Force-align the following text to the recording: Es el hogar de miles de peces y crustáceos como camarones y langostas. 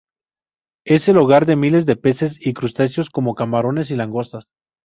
Es 0.83 1.07
el 1.09 1.17
hogar 1.19 1.45
de 1.45 1.55
miles 1.55 1.85
de 1.85 1.95
peces 1.95 2.43
y 2.43 2.53
crustáceos 2.55 3.11
como 3.11 3.35
camarones 3.35 3.91
y 3.91 3.95
langostas. 3.95 4.47